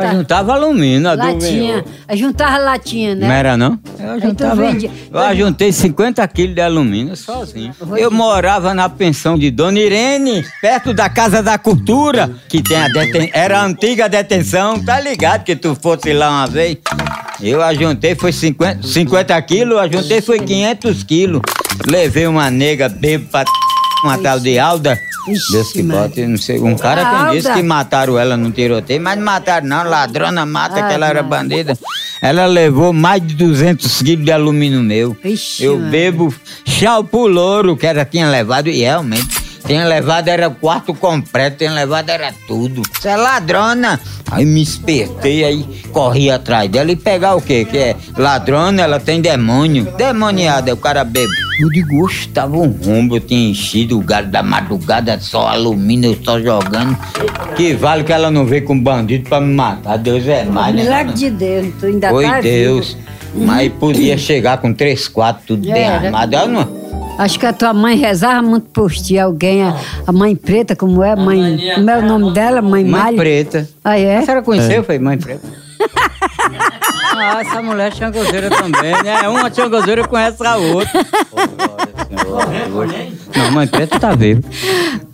Eu 0.00 0.10
juntava 0.12 0.52
alumínio, 0.54 1.08
a 1.10 1.14
do 1.16 1.22
Latinha. 1.24 1.50
Vinhor. 1.50 1.84
Aí 2.08 2.16
juntava 2.18 2.58
latinha, 2.58 3.14
né? 3.14 3.26
Não 3.26 3.34
era 3.34 3.56
não? 3.56 3.78
Eu 3.98 4.20
tu 4.20 4.26
juntava. 4.28 4.54
vendia- 4.62 4.90
Eu 5.12 5.18
ajuntei 5.20 5.72
50 5.72 6.26
quilos 6.28 6.54
de 6.54 6.60
alumínio 6.60 7.16
sozinho. 7.16 7.74
Eu 7.96 8.10
morava 8.10 8.72
na 8.74 8.88
pensão 8.88 9.38
de 9.38 9.50
Dona 9.50 9.78
Irene, 9.78 10.44
perto 10.60 10.92
da 10.94 11.08
Casa 11.08 11.42
da 11.42 11.58
Cultura, 11.58 12.30
que 12.48 12.62
tem 12.62 12.76
a 12.76 12.88
deten... 12.88 13.30
era 13.32 13.60
a 13.60 13.64
antiga 13.64 14.08
detenção, 14.08 14.78
tá 14.82 15.00
ligado 15.00 15.44
que 15.44 15.56
tu 15.56 15.74
fosse 15.74 16.12
lá 16.12 16.30
uma 16.30 16.46
vez? 16.46 16.76
Eu 17.40 17.60
ajuntei, 17.62 18.14
foi 18.14 18.32
50, 18.32 18.86
50 18.86 19.42
quilos, 19.42 19.78
ajuntei 19.78 20.20
foi 20.20 20.38
500 20.38 21.02
quilos. 21.02 21.40
Levei 21.90 22.26
uma 22.26 22.50
nega 22.50 22.88
bebo 22.88 23.26
pra 23.28 23.44
uma 24.02 24.18
tal 24.18 24.40
de 24.40 24.58
Alda. 24.58 24.98
Deus 25.50 25.72
que 25.72 25.82
bote, 25.82 26.26
não 26.26 26.36
sei. 26.36 26.58
Um 26.58 26.76
cara 26.76 27.04
que 27.04 27.36
disse 27.36 27.52
que 27.52 27.62
mataram 27.62 28.18
ela 28.18 28.36
no 28.36 28.50
tiroteio, 28.50 29.00
mas 29.00 29.16
não 29.16 29.24
mataram 29.24 29.66
não, 29.68 29.84
ladrona 29.84 30.44
mata 30.44 30.82
Ai, 30.82 30.88
que 30.88 30.94
ela 30.94 31.08
era 31.08 31.22
bandida. 31.22 31.78
Ela 32.20 32.46
levou 32.46 32.92
mais 32.92 33.24
de 33.24 33.34
200 33.34 34.02
quilos 34.02 34.24
de 34.24 34.32
alumínio 34.32 34.80
meu. 34.80 35.16
Ixi, 35.24 35.64
Eu 35.64 35.76
Maria. 35.76 35.90
bebo 35.90 36.34
chau 36.64 37.04
pro 37.04 37.26
louro 37.26 37.76
que 37.76 37.86
ela 37.86 38.04
tinha 38.04 38.28
levado, 38.28 38.68
e 38.68 38.80
realmente. 38.80 39.42
Tinha 39.64 39.86
levado 39.86 40.26
era 40.26 40.48
o 40.48 40.54
quarto 40.56 40.92
completo, 40.92 41.58
tinha 41.58 41.70
levado 41.70 42.10
era 42.10 42.34
tudo. 42.48 42.82
Você 42.92 43.08
é 43.08 43.16
ladrona. 43.16 44.00
Aí 44.28 44.44
me 44.44 44.60
espertei, 44.60 45.44
aí 45.44 45.62
corri 45.92 46.30
atrás 46.30 46.68
dela 46.68 46.90
e 46.90 46.96
pegar 46.96 47.36
o 47.36 47.40
quê? 47.40 47.64
Que 47.64 47.78
é 47.78 47.96
ladrona, 48.18 48.82
ela 48.82 48.98
tem 48.98 49.20
demônio. 49.20 49.84
Demoniada, 49.96 50.74
o 50.74 50.76
cara 50.76 51.04
bebe. 51.04 51.32
Eu 51.60 51.68
digo, 51.70 52.02
oxe, 52.04 52.26
tava 52.28 52.56
um 52.56 52.68
rombo, 52.68 53.16
eu 53.16 53.20
tinha 53.20 53.50
enchido 53.50 53.98
o 53.98 54.02
galho 54.02 54.28
da 54.28 54.42
madrugada, 54.42 55.18
só 55.20 55.46
alumínio, 55.48 56.12
eu 56.12 56.18
só 56.24 56.40
jogando. 56.40 56.96
Que 57.56 57.74
vale 57.74 58.02
que 58.04 58.12
ela 58.12 58.30
não 58.30 58.44
veio 58.44 58.64
com 58.64 58.78
bandido 58.78 59.28
pra 59.28 59.40
me 59.40 59.54
matar. 59.54 59.96
Deus 59.98 60.26
é 60.26 60.44
mais, 60.44 60.74
né? 60.74 60.82
Milagre 60.82 61.12
de 61.14 61.30
Deus, 61.30 61.66
tu 61.78 61.86
ainda 61.86 62.08
Foi 62.08 62.24
tá 62.24 62.40
Deus. 62.40 62.94
vivo. 63.34 63.46
Mas 63.46 63.72
podia 63.78 64.16
chegar 64.18 64.58
com 64.58 64.72
três, 64.72 65.06
quatro, 65.06 65.42
tudo 65.48 65.62
bem 65.70 65.82
Era. 65.84 66.06
armado. 66.06 66.34
Eu 66.34 66.48
não... 66.48 66.82
Acho 67.18 67.38
que 67.38 67.44
a 67.46 67.52
tua 67.52 67.74
mãe 67.74 67.96
rezava 67.96 68.40
muito 68.42 68.68
por 68.70 68.90
ti. 68.90 69.18
Alguém, 69.18 69.62
a, 69.62 69.76
a 70.06 70.10
mãe 70.12 70.34
preta, 70.34 70.74
como 70.74 71.02
é? 71.02 71.14
Mãe, 71.14 71.58
como 71.74 71.90
é 71.90 71.98
o 71.98 72.02
nome 72.02 72.32
dela? 72.32 72.62
Mãe, 72.62 72.82
Mãe 72.82 73.02
Malha? 73.02 73.16
preta. 73.16 73.68
Ah, 73.84 73.98
é? 73.98 74.16
A 74.16 74.22
senhora 74.22 74.42
conheceu, 74.42 74.82
foi 74.82 74.98
mãe 74.98 75.18
preta? 75.18 75.46
Ah, 77.14 77.40
essa 77.40 77.62
mulher 77.62 77.88
é 77.92 77.94
changozeira 77.94 78.50
também, 78.50 79.02
né? 79.02 79.28
Uma 79.28 79.52
changozeira 79.52 80.06
conhece 80.06 80.44
a 80.46 80.56
outra. 80.56 81.06
Não, 83.36 83.50
mãe 83.52 83.66
preta 83.66 83.98
tá 83.98 84.14
viva. 84.14 84.40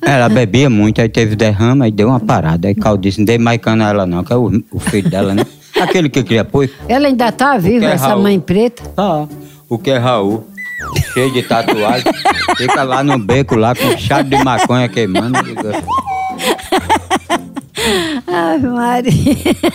Ela 0.00 0.28
bebia 0.28 0.70
muito, 0.70 1.00
aí 1.00 1.08
teve 1.08 1.34
derrama, 1.36 1.84
aí 1.86 1.90
deu 1.90 2.08
uma 2.08 2.20
parada. 2.20 2.68
Aí 2.68 2.74
Cal 2.74 2.96
disse, 2.96 3.18
não 3.18 3.24
dei 3.24 3.38
mais 3.38 3.60
cana 3.60 3.86
a 3.86 3.90
ela 3.90 4.06
não, 4.06 4.22
que 4.24 4.32
é 4.32 4.36
o, 4.36 4.50
o 4.72 4.78
filho 4.80 5.08
dela, 5.08 5.34
né? 5.34 5.44
Aquele 5.80 6.08
que 6.08 6.22
cria 6.22 6.42
apoio. 6.42 6.70
Ela 6.88 7.08
ainda 7.08 7.30
tá 7.30 7.56
viva, 7.58 7.84
é 7.84 7.92
essa 7.92 8.08
Raul? 8.08 8.22
mãe 8.22 8.40
preta? 8.40 8.82
Ah, 8.96 9.26
o 9.68 9.78
que 9.78 9.90
é 9.90 9.98
Raul? 9.98 10.46
Cheio 11.12 11.32
de 11.32 11.42
tatuagem. 11.42 12.12
Fica 12.56 12.82
lá 12.82 13.02
no 13.02 13.18
beco, 13.18 13.56
lá 13.56 13.74
com 13.74 13.96
chá 13.98 14.22
de 14.22 14.36
maconha 14.42 14.88
queimando. 14.88 15.38
Ai, 18.26 18.58
Maria. 18.58 19.12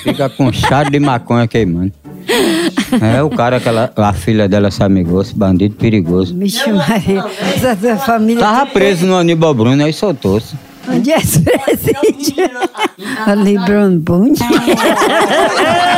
fica 0.04 0.30
com 0.30 0.52
chá 0.52 0.84
de 0.84 1.00
maconha 1.00 1.48
queimando. 1.48 1.92
É 3.16 3.24
o 3.24 3.30
cara 3.30 3.60
que 3.60 3.68
ela, 3.68 3.92
a 3.96 4.14
filha 4.14 4.48
dela 4.48 4.70
se 4.70 4.84
amigou, 4.84 5.22
esse 5.22 5.36
bandido 5.36 5.76
perigoso. 5.76 6.36
Vixe, 6.38 6.72
Maria. 6.72 7.26
Essa 7.56 7.76
tua 7.76 7.98
família. 7.98 8.40
Tava 8.42 8.66
preso 8.68 9.06
no 9.06 9.16
Aníbal 9.18 9.54
Bruno, 9.54 9.84
aí 9.84 9.94
soltou-se. 9.94 10.56
Onde 10.88 11.12
é 11.12 11.18
esse 11.18 11.40
presídio? 11.42 12.50
Ali, 13.26 13.58
Bruno 13.60 14.02
fora 14.06 14.24